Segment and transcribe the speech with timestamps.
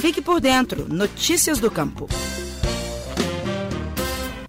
[0.00, 0.86] Fique por dentro.
[0.88, 2.08] Notícias do Campo.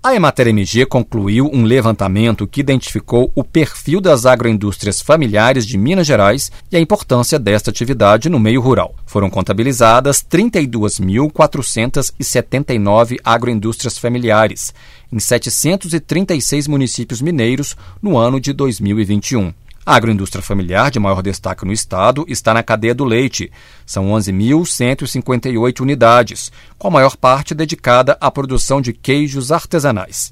[0.02, 6.08] A Emater MG concluiu um levantamento que identificou o perfil das agroindústrias familiares de Minas
[6.08, 8.96] Gerais e a importância desta atividade no meio rural.
[9.06, 14.74] Foram contabilizadas 32.479 agroindústrias familiares
[15.12, 19.54] em 736 municípios mineiros no ano de 2021.
[19.84, 23.52] A agroindústria familiar de maior destaque no estado está na cadeia do leite.
[23.86, 30.32] São 11.158 unidades, com a maior parte dedicada à produção de queijos artesanais.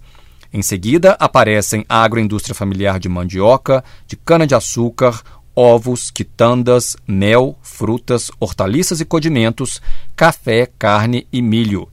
[0.53, 5.21] Em seguida, aparecem a agroindústria familiar de mandioca, de cana-de-açúcar,
[5.55, 9.81] ovos, quitandas, mel, frutas, hortaliças e condimentos,
[10.15, 11.87] café, carne e milho.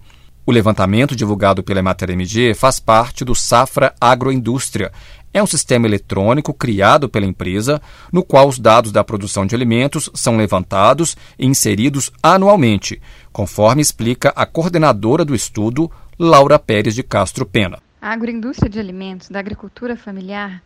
[0.44, 4.92] O levantamento divulgado pela Emater MG faz parte do Safra Agroindústria,
[5.36, 7.78] é um sistema eletrônico criado pela empresa,
[8.10, 13.02] no qual os dados da produção de alimentos são levantados e inseridos anualmente,
[13.34, 17.78] conforme explica a coordenadora do estudo, Laura Pérez de Castro Pena.
[18.00, 20.62] A agroindústria de alimentos da agricultura familiar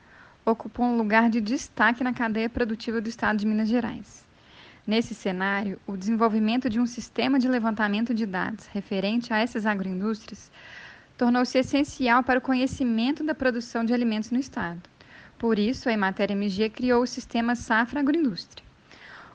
[0.46, 4.24] ocupou um lugar de destaque na cadeia produtiva do estado de Minas Gerais.
[4.86, 10.48] Nesse cenário, o desenvolvimento de um sistema de levantamento de dados referente a essas agroindústrias
[11.20, 14.80] tornou-se essencial para o conhecimento da produção de alimentos no Estado.
[15.38, 18.64] Por isso, a Emater MG criou o sistema Safra Agroindústria.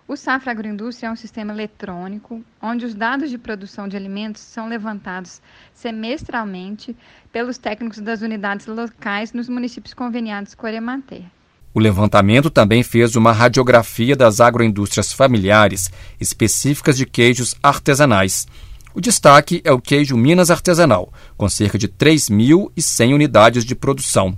[0.08, 4.67] O Safra Agroindústria é um sistema eletrônico onde os dados de produção de alimentos são
[4.67, 5.39] levantados
[5.75, 6.97] semestralmente
[7.31, 11.25] pelos técnicos das unidades locais nos municípios conveniados com a Emater.
[11.72, 18.47] O levantamento também fez uma radiografia das agroindústrias familiares específicas de queijos artesanais
[18.96, 24.34] o destaque é o queijo Minas Artesanal, com cerca de 3.100 unidades de produção.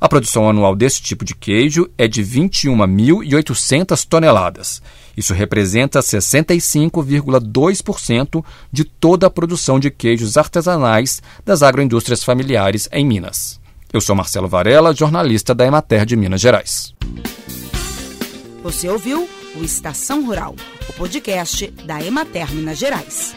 [0.00, 4.82] A produção anual desse tipo de queijo é de 21.800 toneladas.
[5.16, 13.60] Isso representa 65,2% de toda a produção de queijos artesanais das agroindústrias familiares em Minas.
[13.92, 16.92] Eu sou Marcelo Varela, jornalista da Emater de Minas Gerais.
[18.64, 20.56] Você ouviu o Estação Rural,
[20.88, 23.36] o podcast da Emater Minas Gerais.